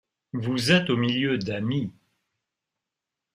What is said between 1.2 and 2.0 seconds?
d’amis..